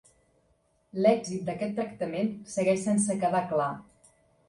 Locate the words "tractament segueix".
1.81-2.89